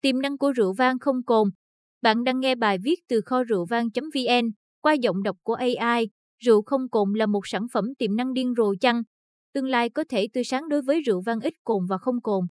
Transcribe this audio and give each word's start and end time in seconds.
Tiềm 0.00 0.20
năng 0.20 0.38
của 0.38 0.52
rượu 0.52 0.72
vang 0.72 0.98
không 0.98 1.22
cồn. 1.22 1.48
Bạn 2.02 2.24
đang 2.24 2.40
nghe 2.40 2.54
bài 2.54 2.78
viết 2.82 3.00
từ 3.08 3.20
kho 3.20 3.44
rượu 3.44 3.66
vang.vn 3.70 4.50
qua 4.80 4.92
giọng 4.92 5.22
đọc 5.22 5.36
của 5.42 5.54
AI. 5.54 6.08
Rượu 6.44 6.62
không 6.62 6.88
cồn 6.88 7.12
là 7.12 7.26
một 7.26 7.46
sản 7.46 7.66
phẩm 7.72 7.84
tiềm 7.98 8.16
năng 8.16 8.32
điên 8.32 8.54
rồ 8.56 8.74
chăng? 8.80 9.02
Tương 9.54 9.66
lai 9.66 9.90
có 9.90 10.04
thể 10.08 10.28
tươi 10.32 10.44
sáng 10.44 10.68
đối 10.68 10.82
với 10.82 11.00
rượu 11.00 11.20
vang 11.20 11.40
ít 11.40 11.54
cồn 11.64 11.86
và 11.88 11.98
không 11.98 12.20
cồn. 12.22 12.44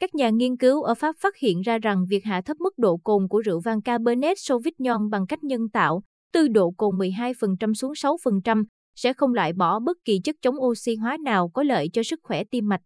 Các 0.00 0.14
nhà 0.14 0.30
nghiên 0.30 0.56
cứu 0.56 0.82
ở 0.82 0.94
Pháp 0.94 1.16
phát 1.18 1.36
hiện 1.36 1.60
ra 1.60 1.78
rằng 1.78 2.04
việc 2.08 2.24
hạ 2.24 2.40
thấp 2.44 2.56
mức 2.60 2.78
độ 2.78 2.96
cồn 2.96 3.28
của 3.28 3.40
rượu 3.40 3.60
vang 3.60 3.82
Cabernet 3.82 4.36
Sauvignon 4.40 5.10
bằng 5.10 5.26
cách 5.26 5.44
nhân 5.44 5.68
tạo, 5.72 6.02
từ 6.32 6.48
độ 6.48 6.70
cồn 6.70 6.94
12% 6.94 7.74
xuống 7.74 7.92
6%, 7.92 8.64
sẽ 8.96 9.12
không 9.12 9.34
loại 9.34 9.52
bỏ 9.52 9.80
bất 9.80 9.96
kỳ 10.04 10.20
chất 10.24 10.36
chống 10.42 10.56
oxy 10.60 10.96
hóa 10.96 11.16
nào 11.24 11.48
có 11.48 11.62
lợi 11.62 11.88
cho 11.92 12.02
sức 12.02 12.20
khỏe 12.22 12.44
tim 12.50 12.68
mạch. 12.68 12.80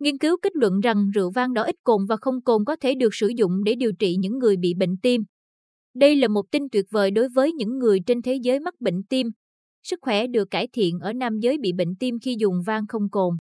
Nghiên 0.00 0.18
cứu 0.18 0.36
kết 0.42 0.56
luận 0.56 0.80
rằng 0.80 1.10
rượu 1.14 1.30
vang 1.30 1.52
đỏ 1.52 1.62
ít 1.62 1.76
cồn 1.84 2.06
và 2.08 2.16
không 2.20 2.42
cồn 2.42 2.64
có 2.64 2.76
thể 2.76 2.94
được 2.94 3.14
sử 3.14 3.28
dụng 3.28 3.64
để 3.64 3.74
điều 3.74 3.92
trị 3.98 4.16
những 4.18 4.38
người 4.38 4.56
bị 4.56 4.74
bệnh 4.74 4.96
tim. 5.02 5.22
Đây 5.94 6.16
là 6.16 6.28
một 6.28 6.50
tin 6.50 6.68
tuyệt 6.72 6.84
vời 6.90 7.10
đối 7.10 7.28
với 7.28 7.52
những 7.52 7.78
người 7.78 8.00
trên 8.06 8.22
thế 8.22 8.38
giới 8.42 8.60
mắc 8.60 8.74
bệnh 8.80 9.02
tim. 9.08 9.26
Sức 9.82 9.98
khỏe 10.02 10.26
được 10.26 10.50
cải 10.50 10.68
thiện 10.72 10.98
ở 10.98 11.12
nam 11.12 11.38
giới 11.38 11.58
bị 11.58 11.72
bệnh 11.72 11.96
tim 12.00 12.18
khi 12.18 12.36
dùng 12.38 12.54
vang 12.66 12.86
không 12.86 13.10
cồn. 13.10 13.36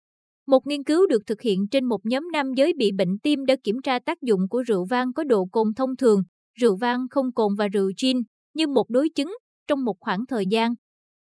Một 0.47 0.67
nghiên 0.67 0.85
cứu 0.85 1.07
được 1.07 1.27
thực 1.27 1.41
hiện 1.41 1.69
trên 1.71 1.85
một 1.85 2.01
nhóm 2.05 2.29
nam 2.33 2.47
giới 2.57 2.73
bị 2.77 2.93
bệnh 2.93 3.19
tim 3.19 3.47
đã 3.47 3.57
kiểm 3.65 3.77
tra 3.83 3.99
tác 3.99 4.23
dụng 4.23 4.49
của 4.49 4.63
rượu 4.63 4.85
vang 4.85 5.13
có 5.13 5.25
độ 5.25 5.45
cồn 5.53 5.75
thông 5.77 5.97
thường, 5.97 6.23
rượu 6.61 6.77
vang 6.77 7.07
không 7.11 7.33
cồn 7.33 7.55
và 7.59 7.69
rượu 7.69 7.91
gin 8.03 8.17
như 8.55 8.67
một 8.67 8.91
đối 8.91 9.09
chứng 9.09 9.33
trong 9.69 9.85
một 9.85 9.97
khoảng 10.01 10.27
thời 10.27 10.45
gian. 10.51 10.75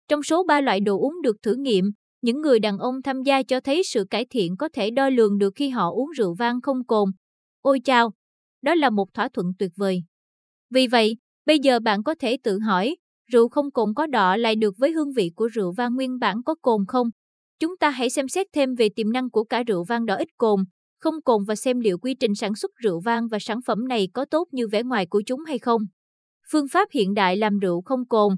Trong 0.08 0.24
số 0.24 0.44
3 0.44 0.62
loại 0.62 0.80
đồ 0.80 1.00
uống 1.00 1.22
được 1.22 1.36
thử 1.42 1.56
nghiệm, 1.56 1.86
những 2.26 2.42
người 2.42 2.60
đàn 2.60 2.78
ông 2.78 3.02
tham 3.02 3.22
gia 3.22 3.44
cho 3.44 3.60
thấy 3.60 3.82
sự 3.84 4.06
cải 4.10 4.26
thiện 4.26 4.58
có 4.58 4.70
thể 4.74 4.92
đo 4.92 5.10
lường 5.10 5.38
được 5.38 5.54
khi 5.56 5.70
họ 5.70 5.92
uống 5.92 6.10
rượu 6.10 6.34
vang 6.34 6.62
không 6.62 6.86
cồn. 6.86 7.10
Ôi 7.62 7.80
chao, 7.86 8.12
đó 8.62 8.76
là 8.76 8.90
một 8.90 9.14
thỏa 9.14 9.30
thuận 9.34 9.48
tuyệt 9.60 9.72
vời. 9.76 10.04
Vì 10.70 10.88
vậy, 10.88 11.18
bây 11.46 11.60
giờ 11.60 11.80
bạn 11.80 12.04
có 12.04 12.16
thể 12.20 12.38
tự 12.44 12.60
hỏi, 12.60 12.96
rượu 13.32 13.50
không 13.50 13.72
cồn 13.72 13.94
có 13.96 14.08
đọ 14.08 14.38
lại 14.38 14.56
được 14.56 14.76
với 14.78 14.92
hương 14.92 15.12
vị 15.12 15.32
của 15.36 15.48
rượu 15.48 15.74
vang 15.78 15.96
nguyên 15.96 16.20
bản 16.20 16.44
có 16.46 16.56
cồn 16.62 16.86
không? 16.88 17.10
Chúng 17.60 17.78
ta 17.78 17.90
hãy 17.90 18.10
xem 18.10 18.28
xét 18.28 18.48
thêm 18.54 18.76
về 18.76 18.90
tiềm 18.96 19.12
năng 19.12 19.30
của 19.30 19.44
cả 19.44 19.64
rượu 19.64 19.84
vang 19.84 20.06
đỏ 20.06 20.16
ít 20.16 20.28
cồn, 20.38 20.60
không 21.00 21.22
cồn 21.22 21.44
và 21.48 21.56
xem 21.56 21.80
liệu 21.80 21.98
quy 21.98 22.16
trình 22.20 22.36
sản 22.36 22.56
xuất 22.56 22.72
rượu 22.76 23.00
vang 23.00 23.28
và 23.28 23.40
sản 23.40 23.60
phẩm 23.66 23.88
này 23.88 24.08
có 24.14 24.26
tốt 24.32 24.48
như 24.52 24.68
vẻ 24.68 24.84
ngoài 24.84 25.06
của 25.06 25.22
chúng 25.26 25.44
hay 25.44 25.60
không. 25.60 25.82
Phương 26.52 26.68
pháp 26.72 26.88
hiện 26.92 27.14
đại 27.14 27.38
làm 27.38 27.60
rượu 27.60 27.82
không 27.82 28.08
cồn, 28.08 28.36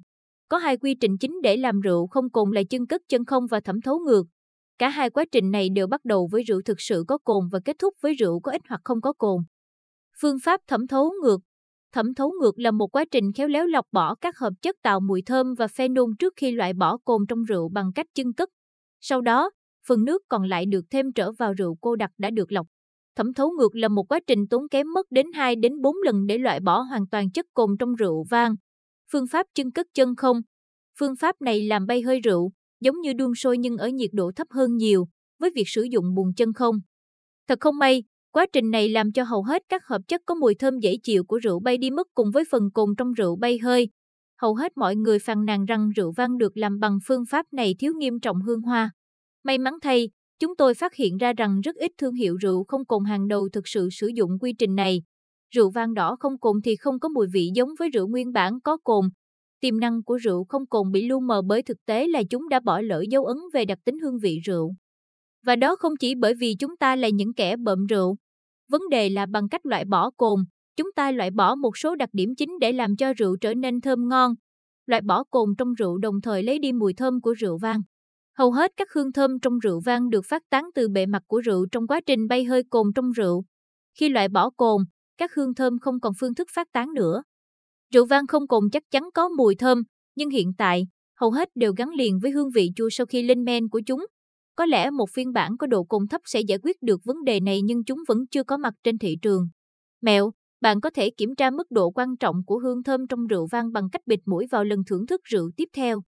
có 0.50 0.58
hai 0.58 0.78
quy 0.78 0.95
trình 0.95 1.17
chính 1.17 1.42
để 1.44 1.58
làm 1.58 1.80
rượu 1.80 2.08
không 2.08 2.30
cồn 2.30 2.52
là 2.52 2.62
chân 2.70 2.88
cất 2.88 3.02
chân 3.09 3.26
không 3.26 3.48
và 3.48 3.59
thẩm 3.59 3.81
thấu 3.81 4.00
ngược. 4.00 4.23
Cả 4.78 4.90
hai 4.90 5.09
quá 5.09 5.26
trình 5.31 5.52
này 5.52 5.70
đều 5.70 5.88
bắt 5.88 6.06
đầu 6.06 6.30
với 6.31 6.44
rượu 6.44 6.62
thực 6.66 6.81
sự 6.81 7.03
có 7.08 7.17
cồn 7.17 7.48
và 7.52 7.59
kết 7.66 7.76
thúc 7.80 7.94
với 8.02 8.14
rượu 8.14 8.40
có 8.40 8.52
ít 8.52 8.62
hoặc 8.70 8.81
không 8.84 9.02
có 9.02 9.14
cồn. 9.14 9.42
Phương 10.22 10.38
pháp 10.44 10.62
thẩm 10.68 10.88
thấu 10.88 11.14
ngược 11.23 11.42
Thẩm 11.94 12.14
thấu 12.14 12.34
ngược 12.42 12.59
là 12.59 12.72
một 12.72 12.88
quá 12.88 13.06
trình 13.12 13.34
khéo 13.34 13.48
léo 13.48 13.68
lọc 13.68 13.86
bỏ 13.92 14.16
các 14.16 14.38
hợp 14.38 14.53
chất 14.62 14.75
tạo 14.84 15.00
mùi 15.00 15.22
thơm 15.22 15.53
và 15.53 15.68
phenol 15.68 16.12
trước 16.20 16.34
khi 16.36 16.52
loại 16.52 16.73
bỏ 16.73 16.98
cồn 16.98 17.22
trong 17.30 17.44
rượu 17.44 17.70
bằng 17.70 17.92
cách 17.95 18.06
chân 18.16 18.34
cất. 18.34 18.50
Sau 19.02 19.22
đó, 19.22 19.52
phần 19.88 20.06
nước 20.06 20.22
còn 20.30 20.44
lại 20.44 20.66
được 20.66 20.86
thêm 20.90 21.12
trở 21.16 21.31
vào 21.31 21.53
rượu 21.53 21.78
cô 21.81 21.95
đặc 21.95 22.12
đã 22.18 22.30
được 22.30 22.52
lọc. 22.52 22.68
Thẩm 23.16 23.34
thấu 23.34 23.52
ngược 23.52 23.75
là 23.75 23.88
một 23.88 24.12
quá 24.12 24.20
trình 24.28 24.48
tốn 24.48 24.68
kém 24.72 24.94
mất 24.94 25.06
đến 25.09 25.25
2 25.34 25.56
đến 25.56 25.81
4 25.81 25.95
lần 26.06 26.25
để 26.28 26.38
loại 26.38 26.59
bỏ 26.59 26.81
hoàn 26.81 27.08
toàn 27.08 27.31
chất 27.31 27.45
cồn 27.53 27.78
trong 27.80 27.95
rượu 27.95 28.25
vang. 28.30 28.56
Phương 29.11 29.27
pháp 29.31 29.47
chân 29.55 29.72
cất 29.72 29.88
chân 29.94 30.16
không. 30.16 30.41
Phương 31.00 31.16
pháp 31.16 31.41
này 31.41 31.63
làm 31.63 31.86
bay 31.86 32.02
hơi 32.02 32.19
rượu, 32.19 32.52
giống 32.80 33.02
như 33.02 33.13
đun 33.13 33.36
sôi 33.36 33.58
nhưng 33.58 33.77
ở 33.77 33.88
nhiệt 33.88 34.09
độ 34.13 34.31
thấp 34.36 34.47
hơn 34.50 34.75
nhiều, 34.75 35.08
với 35.39 35.50
việc 35.55 35.63
sử 35.67 35.83
dụng 35.83 36.16
bùn 36.16 36.33
chân 36.38 36.53
không. 36.53 36.75
Thật 37.47 37.59
không 37.61 37.78
may, 37.78 38.03
quá 38.31 38.45
trình 38.53 38.72
này 38.72 38.89
làm 38.89 39.11
cho 39.11 39.23
hầu 39.23 39.44
hết 39.44 39.61
các 39.69 39.81
hợp 39.85 40.02
chất 40.08 40.22
có 40.25 40.35
mùi 40.35 40.55
thơm 40.55 40.80
dễ 40.80 40.97
chịu 41.03 41.23
của 41.23 41.38
rượu 41.38 41.59
bay 41.59 41.78
đi 41.78 41.89
mất 41.89 42.08
cùng 42.13 42.31
với 42.31 42.44
phần 42.52 42.72
cồn 42.73 42.95
trong 42.97 43.13
rượu 43.13 43.35
bay 43.35 43.59
hơi. 43.59 43.89
Hầu 44.41 44.55
hết 44.55 44.78
mọi 44.78 44.95
người 44.95 45.19
phàn 45.19 45.45
nàn 45.45 45.66
rằng 45.66 45.89
rượu 45.95 46.11
vang 46.17 46.38
được 46.38 46.58
làm 46.58 46.80
bằng 46.80 47.00
phương 47.08 47.25
pháp 47.30 47.45
này 47.53 47.75
thiếu 47.80 47.94
nghiêm 47.97 48.19
trọng 48.19 48.41
hương 48.41 48.62
hoa. 48.62 48.91
May 49.44 49.57
mắn 49.57 49.73
thay, 49.81 50.09
chúng 50.40 50.56
tôi 50.56 50.73
phát 50.73 50.96
hiện 50.96 51.17
ra 51.17 51.34
rằng 51.34 51.62
rất 51.62 51.75
ít 51.75 51.91
thương 51.97 52.13
hiệu 52.13 52.38
rượu 52.41 52.63
không 52.67 52.85
cồn 52.85 53.06
hàng 53.06 53.28
đầu 53.28 53.50
thực 53.53 53.67
sự 53.67 53.90
sử 53.91 54.07
dụng 54.07 54.40
quy 54.40 54.53
trình 54.53 54.75
này, 54.75 55.01
Rượu 55.56 55.69
vang 55.69 55.94
đỏ 55.94 56.16
không 56.19 56.38
cồn 56.40 56.62
thì 56.63 56.75
không 56.75 57.00
có 57.00 57.09
mùi 57.09 57.28
vị 57.34 57.50
giống 57.53 57.69
với 57.80 57.90
rượu 57.90 58.08
nguyên 58.08 58.34
bản 58.34 58.59
có 58.59 58.78
cồn. 58.84 59.06
Tiềm 59.59 59.80
năng 59.80 60.03
của 60.03 60.18
rượu 60.18 60.46
không 60.50 60.66
cồn 60.66 60.91
bị 60.91 61.08
lu 61.08 61.19
mờ 61.19 61.41
bởi 61.41 61.63
thực 61.63 61.78
tế 61.85 62.08
là 62.08 62.24
chúng 62.30 62.50
đã 62.50 62.59
bỏ 62.59 62.81
lỡ 62.81 63.03
dấu 63.09 63.25
ấn 63.25 63.38
về 63.53 63.66
đặc 63.66 63.80
tính 63.85 64.00
hương 64.00 64.19
vị 64.19 64.40
rượu. 64.46 64.75
Và 65.46 65.56
đó 65.56 65.75
không 65.75 65.94
chỉ 66.00 66.16
bởi 66.16 66.34
vì 66.34 66.56
chúng 66.59 66.78
ta 66.78 66.96
là 66.96 67.09
những 67.09 67.34
kẻ 67.34 67.56
bợm 67.56 67.85
rượu. 67.85 68.18
Vấn 68.69 68.81
đề 68.90 69.09
là 69.09 69.25
bằng 69.25 69.50
cách 69.50 69.66
loại 69.66 69.85
bỏ 69.85 70.09
cồn, 70.18 70.40
chúng 70.75 70.91
ta 70.96 71.12
loại 71.12 71.31
bỏ 71.31 71.56
một 71.56 71.78
số 71.78 71.96
đặc 71.96 72.09
điểm 72.14 72.35
chính 72.35 72.59
để 72.59 72.72
làm 72.72 72.96
cho 72.96 73.14
rượu 73.14 73.38
trở 73.41 73.53
nên 73.53 73.81
thơm 73.81 74.09
ngon. 74.09 74.34
Loại 74.85 75.02
bỏ 75.02 75.24
cồn 75.24 75.50
trong 75.58 75.74
rượu 75.74 75.97
đồng 75.97 76.22
thời 76.22 76.44
lấy 76.44 76.59
đi 76.59 76.72
mùi 76.72 76.94
thơm 76.94 77.22
của 77.22 77.34
rượu 77.34 77.58
vang. 77.58 77.81
Hầu 78.38 78.52
hết 78.52 78.72
các 78.78 78.94
hương 78.94 79.12
thơm 79.12 79.40
trong 79.40 79.59
rượu 79.59 79.79
vang 79.85 80.09
được 80.09 80.25
phát 80.25 80.41
tán 80.50 80.69
từ 80.75 80.90
bề 80.90 81.06
mặt 81.06 81.24
của 81.28 81.41
rượu 81.41 81.66
trong 81.72 81.88
quá 81.88 82.02
trình 82.06 82.28
bay 82.28 82.44
hơi 82.44 82.64
cồn 82.69 82.94
trong 82.96 83.12
rượu. 83.12 83.44
Khi 84.00 84.09
loại 84.09 84.29
bỏ 84.29 84.50
cồn, 84.50 84.81
các 85.17 85.33
hương 85.33 85.53
thơm 85.53 85.79
không 85.79 86.00
còn 86.00 86.13
phương 86.19 86.35
thức 86.35 86.47
phát 86.51 86.67
tán 86.73 86.94
nữa. 86.94 87.23
Rượu 87.94 88.05
vang 88.05 88.28
không 88.28 88.47
cồn 88.47 88.63
chắc 88.72 88.83
chắn 88.91 89.09
có 89.13 89.29
mùi 89.29 89.55
thơm, 89.55 89.83
nhưng 90.16 90.29
hiện 90.29 90.53
tại, 90.57 90.88
hầu 91.19 91.31
hết 91.31 91.50
đều 91.55 91.73
gắn 91.78 91.89
liền 91.89 92.19
với 92.19 92.31
hương 92.31 92.50
vị 92.50 92.72
chua 92.75 92.89
sau 92.91 93.05
khi 93.05 93.23
lên 93.23 93.44
men 93.44 93.69
của 93.69 93.81
chúng. 93.85 94.05
Có 94.55 94.66
lẽ 94.66 94.89
một 94.89 95.09
phiên 95.13 95.33
bản 95.33 95.57
có 95.57 95.67
độ 95.67 95.83
cồn 95.83 96.07
thấp 96.07 96.22
sẽ 96.25 96.41
giải 96.41 96.57
quyết 96.63 96.81
được 96.81 97.01
vấn 97.05 97.23
đề 97.23 97.39
này 97.39 97.61
nhưng 97.61 97.83
chúng 97.83 98.00
vẫn 98.07 98.28
chưa 98.31 98.44
có 98.44 98.57
mặt 98.57 98.73
trên 98.83 98.97
thị 98.97 99.17
trường. 99.22 99.47
Mẹo, 100.01 100.31
bạn 100.61 100.81
có 100.81 100.89
thể 100.89 101.09
kiểm 101.09 101.35
tra 101.35 101.49
mức 101.49 101.72
độ 101.72 101.91
quan 101.91 102.17
trọng 102.17 102.35
của 102.45 102.59
hương 102.59 102.84
thơm 102.84 103.07
trong 103.07 103.28
rượu 103.28 103.47
vang 103.51 103.72
bằng 103.72 103.89
cách 103.91 104.01
bịt 104.05 104.19
mũi 104.25 104.47
vào 104.51 104.63
lần 104.63 104.79
thưởng 104.88 105.07
thức 105.07 105.22
rượu 105.23 105.51
tiếp 105.57 105.69
theo. 105.73 106.01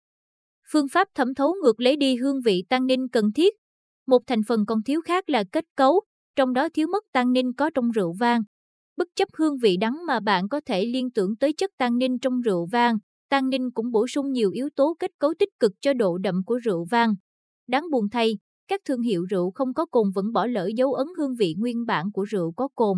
Phương 0.72 0.88
pháp 0.88 1.08
thẩm 1.16 1.34
thấu 1.34 1.56
ngược 1.64 1.80
lấy 1.80 1.96
đi 1.96 2.16
hương 2.16 2.42
vị 2.42 2.64
tannin 2.70 3.08
cần 3.08 3.32
thiết. 3.36 3.54
Một 4.08 4.20
thành 4.28 4.42
phần 4.48 4.66
còn 4.66 4.84
thiếu 4.84 5.02
khác 5.02 5.30
là 5.30 5.44
kết 5.52 5.66
cấu, 5.76 6.02
trong 6.36 6.54
đó 6.54 6.70
thiếu 6.74 6.88
mất 6.88 7.04
tannin 7.12 7.54
có 7.54 7.70
trong 7.70 7.92
rượu 7.92 8.14
vang. 8.20 8.42
Bất 9.00 9.08
chấp 9.16 9.28
hương 9.38 9.58
vị 9.58 9.78
đắng 9.78 9.98
mà 10.08 10.20
bạn 10.20 10.50
có 10.50 10.62
thể 10.66 10.86
liên 10.86 11.12
tưởng 11.12 11.36
tới 11.36 11.54
chất 11.54 11.72
tannin 11.78 12.20
trong 12.20 12.42
rượu 12.42 12.68
vang, 12.72 12.98
tannin 13.30 13.72
cũng 13.72 13.92
bổ 13.92 14.08
sung 14.08 14.32
nhiều 14.32 14.52
yếu 14.52 14.70
tố 14.76 14.96
kết 15.00 15.12
cấu 15.20 15.34
tích 15.40 15.50
cực 15.60 15.72
cho 15.82 15.94
độ 15.94 16.18
đậm 16.18 16.44
của 16.46 16.58
rượu 16.58 16.86
vang. 16.92 17.16
Đáng 17.68 17.84
buồn 17.92 18.10
thay, 18.10 18.38
các 18.68 18.82
thương 18.86 19.02
hiệu 19.02 19.26
rượu 19.30 19.52
không 19.56 19.74
có 19.74 19.86
cồn 19.86 20.12
vẫn 20.16 20.32
bỏ 20.34 20.46
lỡ 20.46 20.70
dấu 20.76 20.94
ấn 20.94 21.08
hương 21.18 21.36
vị 21.36 21.56
nguyên 21.58 21.86
bản 21.86 22.12
của 22.12 22.24
rượu 22.24 22.52
có 22.52 22.68
cồn. 22.76 22.98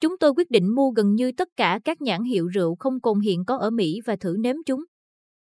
Chúng 0.00 0.18
tôi 0.18 0.32
quyết 0.36 0.50
định 0.50 0.74
mua 0.74 0.90
gần 0.90 1.14
như 1.14 1.32
tất 1.36 1.48
cả 1.56 1.80
các 1.84 2.02
nhãn 2.02 2.22
hiệu 2.22 2.46
rượu 2.46 2.76
không 2.78 3.00
cồn 3.00 3.20
hiện 3.20 3.44
có 3.44 3.56
ở 3.56 3.70
Mỹ 3.70 4.00
và 4.06 4.16
thử 4.16 4.36
nếm 4.38 4.56
chúng. 4.66 4.84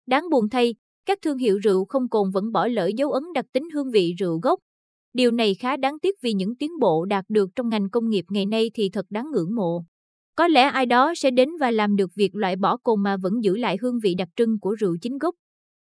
Đáng 0.06 0.30
buồn 0.30 0.48
thay, 0.48 0.74
các 1.06 1.18
thương 1.22 1.38
hiệu 1.38 1.58
rượu 1.58 1.84
không 1.84 2.08
cồn 2.08 2.30
vẫn 2.30 2.52
bỏ 2.52 2.66
lỡ 2.66 2.90
dấu 2.96 3.12
ấn 3.12 3.22
đặc 3.34 3.46
tính 3.52 3.70
hương 3.74 3.90
vị 3.90 4.14
rượu 4.18 4.38
gốc, 4.42 4.60
Điều 5.14 5.30
này 5.30 5.54
khá 5.54 5.76
đáng 5.76 5.98
tiếc 6.02 6.14
vì 6.22 6.32
những 6.32 6.56
tiến 6.56 6.70
bộ 6.80 7.04
đạt 7.04 7.24
được 7.28 7.50
trong 7.56 7.68
ngành 7.68 7.90
công 7.90 8.08
nghiệp 8.08 8.24
ngày 8.28 8.46
nay 8.46 8.70
thì 8.74 8.90
thật 8.92 9.06
đáng 9.10 9.30
ngưỡng 9.32 9.54
mộ. 9.54 9.84
Có 10.34 10.48
lẽ 10.48 10.62
ai 10.62 10.86
đó 10.86 11.12
sẽ 11.16 11.30
đến 11.30 11.48
và 11.60 11.70
làm 11.70 11.96
được 11.96 12.10
việc 12.14 12.34
loại 12.34 12.56
bỏ 12.56 12.76
cồn 12.76 13.02
mà 13.02 13.16
vẫn 13.16 13.32
giữ 13.42 13.56
lại 13.56 13.76
hương 13.80 13.98
vị 14.02 14.14
đặc 14.14 14.28
trưng 14.36 14.60
của 14.60 14.74
rượu 14.74 14.96
chính 15.02 15.18
gốc. 15.18 15.34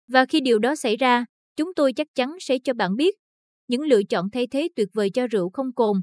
Và 0.07 0.25
khi 0.25 0.41
điều 0.41 0.59
đó 0.59 0.75
xảy 0.75 0.97
ra, 0.97 1.25
chúng 1.55 1.73
tôi 1.73 1.93
chắc 1.93 2.07
chắn 2.15 2.35
sẽ 2.39 2.59
cho 2.59 2.73
bạn 2.73 2.95
biết 2.95 3.15
những 3.67 3.81
lựa 3.81 4.03
chọn 4.03 4.29
thay 4.29 4.47
thế 4.47 4.69
tuyệt 4.75 4.89
vời 4.93 5.09
cho 5.09 5.27
rượu 5.27 5.49
không 5.49 5.73
cồn. 5.73 5.97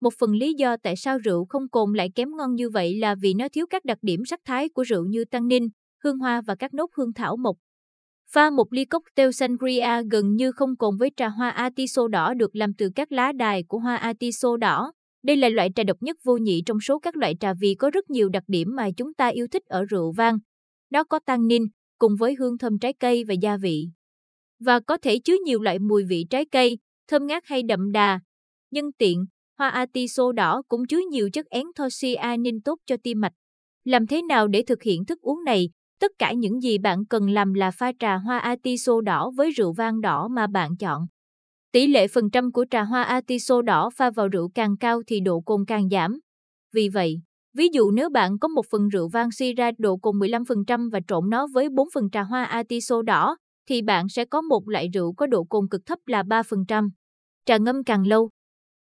Một 0.00 0.14
phần 0.18 0.32
lý 0.34 0.54
do 0.54 0.76
tại 0.82 0.96
sao 0.96 1.18
rượu 1.18 1.46
không 1.48 1.68
cồn 1.68 1.92
lại 1.92 2.10
kém 2.14 2.28
ngon 2.36 2.54
như 2.54 2.70
vậy 2.70 2.98
là 2.98 3.14
vì 3.22 3.34
nó 3.34 3.48
thiếu 3.52 3.66
các 3.70 3.84
đặc 3.84 3.98
điểm 4.02 4.20
sắc 4.26 4.40
thái 4.44 4.68
của 4.68 4.82
rượu 4.82 5.04
như 5.04 5.24
tannin, 5.24 5.68
hương 6.04 6.18
hoa 6.18 6.40
và 6.40 6.54
các 6.54 6.74
nốt 6.74 6.90
hương 6.96 7.12
thảo 7.12 7.36
mộc. 7.36 7.56
Pha 8.30 8.50
một 8.50 8.72
ly 8.72 8.84
cocktail 8.84 9.30
sangria 9.30 10.02
gần 10.10 10.34
như 10.34 10.52
không 10.52 10.76
cồn 10.76 10.96
với 10.96 11.10
trà 11.16 11.28
hoa 11.28 11.50
atiso 11.50 12.08
đỏ 12.08 12.34
được 12.34 12.56
làm 12.56 12.74
từ 12.78 12.90
các 12.94 13.12
lá 13.12 13.32
đài 13.32 13.64
của 13.68 13.78
hoa 13.78 13.96
atiso 13.96 14.56
đỏ. 14.56 14.92
Đây 15.22 15.36
là 15.36 15.48
loại 15.48 15.70
trà 15.74 15.82
độc 15.82 15.96
nhất 16.00 16.16
vô 16.24 16.36
nhị 16.36 16.62
trong 16.66 16.80
số 16.80 16.98
các 16.98 17.16
loại 17.16 17.34
trà 17.40 17.52
vì 17.60 17.74
có 17.74 17.90
rất 17.90 18.10
nhiều 18.10 18.28
đặc 18.28 18.42
điểm 18.46 18.68
mà 18.76 18.88
chúng 18.96 19.14
ta 19.14 19.28
yêu 19.28 19.46
thích 19.50 19.62
ở 19.66 19.84
rượu 19.84 20.12
vang. 20.12 20.38
Nó 20.90 21.04
có 21.04 21.18
tannin, 21.26 21.62
cùng 21.98 22.16
với 22.18 22.34
hương 22.38 22.58
thơm 22.58 22.78
trái 22.78 22.92
cây 23.00 23.24
và 23.24 23.34
gia 23.34 23.56
vị. 23.56 23.88
Và 24.60 24.80
có 24.80 24.96
thể 25.02 25.18
chứa 25.18 25.36
nhiều 25.44 25.60
loại 25.60 25.78
mùi 25.78 26.04
vị 26.04 26.26
trái 26.30 26.44
cây, 26.52 26.78
thơm 27.08 27.26
ngát 27.26 27.42
hay 27.46 27.62
đậm 27.62 27.92
đà. 27.92 28.20
Nhân 28.70 28.84
tiện, 28.98 29.24
hoa 29.58 29.68
atiso 29.68 30.32
đỏ 30.32 30.62
cũng 30.68 30.86
chứa 30.86 31.00
nhiều 31.10 31.28
chất 31.32 31.46
én 31.46 31.66
anthocyanin 31.76 32.60
tốt 32.60 32.78
cho 32.86 32.96
tim 33.02 33.20
mạch. 33.20 33.32
Làm 33.84 34.06
thế 34.06 34.22
nào 34.22 34.48
để 34.48 34.62
thực 34.62 34.82
hiện 34.82 35.04
thức 35.04 35.20
uống 35.20 35.44
này? 35.44 35.70
Tất 36.04 36.12
cả 36.18 36.32
những 36.32 36.62
gì 36.62 36.78
bạn 36.78 37.04
cần 37.04 37.30
làm 37.30 37.54
là 37.54 37.70
pha 37.70 37.92
trà 37.98 38.16
hoa 38.16 38.38
atiso 38.38 39.00
đỏ 39.00 39.30
với 39.36 39.50
rượu 39.50 39.72
vang 39.72 40.00
đỏ 40.00 40.28
mà 40.28 40.46
bạn 40.46 40.76
chọn. 40.76 41.06
Tỷ 41.72 41.86
lệ 41.86 42.08
phần 42.08 42.30
trăm 42.30 42.52
của 42.52 42.64
trà 42.70 42.82
hoa 42.82 43.02
atiso 43.02 43.62
đỏ 43.62 43.90
pha 43.96 44.10
vào 44.10 44.28
rượu 44.28 44.48
càng 44.54 44.76
cao 44.76 45.02
thì 45.06 45.20
độ 45.20 45.40
cồn 45.40 45.64
càng 45.66 45.88
giảm. 45.88 46.20
Vì 46.74 46.88
vậy, 46.88 47.20
ví 47.54 47.68
dụ 47.72 47.90
nếu 47.90 48.10
bạn 48.10 48.38
có 48.38 48.48
một 48.48 48.66
phần 48.70 48.88
rượu 48.88 49.08
vang 49.08 49.30
suy 49.30 49.54
ra 49.54 49.70
độ 49.78 49.96
cồn 49.96 50.18
15% 50.18 50.90
và 50.90 51.00
trộn 51.08 51.30
nó 51.30 51.46
với 51.54 51.68
4 51.68 51.88
phần 51.94 52.10
trà 52.10 52.22
hoa 52.22 52.44
atiso 52.44 53.02
đỏ, 53.02 53.36
thì 53.68 53.82
bạn 53.82 54.08
sẽ 54.08 54.24
có 54.24 54.40
một 54.40 54.68
loại 54.68 54.88
rượu 54.94 55.12
có 55.12 55.26
độ 55.26 55.44
cồn 55.44 55.68
cực 55.70 55.86
thấp 55.86 55.98
là 56.06 56.22
3%. 56.22 56.90
Trà 57.46 57.56
ngâm 57.56 57.84
càng 57.84 58.06
lâu, 58.06 58.30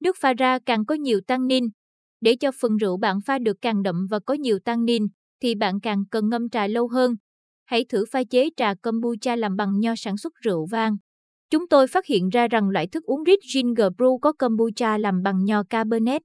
nước 0.03 0.17
pha 0.21 0.33
ra 0.33 0.59
càng 0.65 0.85
có 0.85 0.95
nhiều 0.95 1.21
tannin. 1.27 1.65
Để 2.21 2.35
cho 2.39 2.51
phần 2.61 2.77
rượu 2.77 2.97
bạn 2.97 3.19
pha 3.25 3.39
được 3.39 3.57
càng 3.61 3.83
đậm 3.83 4.07
và 4.09 4.19
có 4.19 4.33
nhiều 4.33 4.59
tannin, 4.65 5.07
thì 5.41 5.55
bạn 5.55 5.79
càng 5.79 6.03
cần 6.11 6.29
ngâm 6.29 6.49
trà 6.49 6.67
lâu 6.67 6.87
hơn. 6.87 7.15
Hãy 7.65 7.85
thử 7.89 8.05
pha 8.11 8.23
chế 8.23 8.49
trà 8.57 8.73
kombucha 8.73 9.35
làm 9.35 9.55
bằng 9.55 9.79
nho 9.79 9.93
sản 9.97 10.17
xuất 10.17 10.33
rượu 10.41 10.67
vang. 10.71 10.97
Chúng 11.49 11.67
tôi 11.67 11.87
phát 11.87 12.05
hiện 12.05 12.29
ra 12.29 12.47
rằng 12.47 12.69
loại 12.69 12.87
thức 12.87 13.03
uống 13.03 13.23
Rich 13.25 13.53
Ginger 13.53 13.87
Brew 13.97 14.19
có 14.19 14.33
kombucha 14.33 14.97
làm 14.97 15.21
bằng 15.23 15.45
nho 15.45 15.63
Cabernet. 15.63 16.21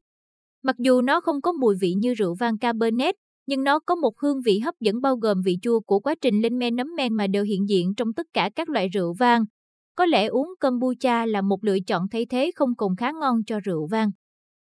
Mặc 0.62 0.76
dù 0.78 1.02
nó 1.02 1.20
không 1.20 1.40
có 1.40 1.52
mùi 1.52 1.74
vị 1.80 1.92
như 1.98 2.14
rượu 2.14 2.34
vang 2.40 2.58
Cabernet, 2.58 3.14
nhưng 3.46 3.64
nó 3.64 3.78
có 3.78 3.94
một 3.94 4.20
hương 4.20 4.40
vị 4.44 4.58
hấp 4.58 4.74
dẫn 4.80 5.00
bao 5.00 5.16
gồm 5.16 5.42
vị 5.44 5.58
chua 5.62 5.80
của 5.80 6.00
quá 6.00 6.14
trình 6.20 6.40
lên 6.42 6.58
men 6.58 6.76
nấm 6.76 6.86
men 6.96 7.14
mà 7.14 7.26
đều 7.26 7.44
hiện 7.44 7.68
diện 7.68 7.94
trong 7.94 8.12
tất 8.12 8.26
cả 8.32 8.50
các 8.56 8.68
loại 8.68 8.88
rượu 8.88 9.14
vang. 9.18 9.44
Có 9.96 10.06
lẽ 10.06 10.26
uống 10.26 10.48
kombucha 10.60 11.26
là 11.26 11.42
một 11.42 11.64
lựa 11.64 11.80
chọn 11.86 12.08
thay 12.10 12.26
thế 12.26 12.50
không 12.56 12.74
cùng 12.76 12.96
khá 12.96 13.12
ngon 13.20 13.44
cho 13.46 13.60
rượu 13.60 13.86
vang. 13.90 14.10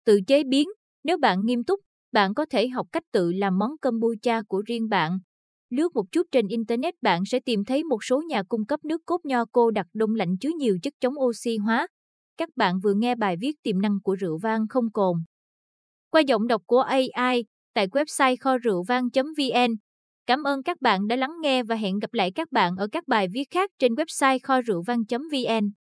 Tự 0.06 0.20
chế 0.28 0.44
biến, 0.44 0.68
nếu 1.04 1.18
bạn 1.18 1.40
nghiêm 1.46 1.64
túc, 1.64 1.80
bạn 2.14 2.34
có 2.34 2.46
thể 2.50 2.68
học 2.68 2.88
cách 2.92 3.04
tự 3.12 3.32
làm 3.32 3.60
món 3.60 3.78
kombucha 3.82 4.42
của 4.48 4.62
riêng 4.66 4.90
bạn. 4.90 5.20
Lướt 5.70 5.96
một 5.96 6.12
chút 6.12 6.28
trên 6.32 6.48
Internet 6.48 6.94
bạn 7.02 7.26
sẽ 7.26 7.40
tìm 7.40 7.66
thấy 7.66 7.84
một 7.84 8.04
số 8.04 8.22
nhà 8.22 8.44
cung 8.44 8.66
cấp 8.66 8.86
nước 8.86 9.02
cốt 9.06 9.26
nho 9.26 9.46
cô 9.52 9.72
đặc 9.72 9.88
đông 9.94 10.16
lạnh 10.16 10.38
chứa 10.38 10.50
nhiều 10.58 10.78
chất 10.84 10.94
chống 11.00 11.14
oxy 11.20 11.58
hóa. 11.58 11.88
Các 12.38 12.50
bạn 12.56 12.80
vừa 12.84 12.94
nghe 12.94 13.16
bài 13.16 13.36
viết 13.40 13.56
tiềm 13.64 13.82
năng 13.82 14.00
của 14.04 14.16
rượu 14.16 14.38
vang 14.38 14.68
không 14.68 14.92
cồn. 14.92 15.18
Qua 16.10 16.22
giọng 16.22 16.48
đọc 16.48 16.62
của 16.66 16.80
AI, 16.80 17.46
tại 17.74 17.88
website 17.88 18.36
kho 18.40 18.58
rượu 18.58 18.84
vang.vn. 18.88 19.76
Cảm 20.26 20.44
ơn 20.44 20.64
các 20.64 20.82
bạn 20.82 21.08
đã 21.08 21.16
lắng 21.16 21.34
nghe 21.42 21.64
và 21.64 21.76
hẹn 21.76 22.00
gặp 22.00 22.14
lại 22.14 22.32
các 22.32 22.52
bạn 22.52 22.76
ở 22.76 22.88
các 22.92 23.08
bài 23.08 23.28
viết 23.34 23.48
khác 23.52 23.72
trên 23.80 23.94
website 23.94 24.40
kho 24.44 24.62
rượu 24.62 24.84
vang.vn. 24.88 25.83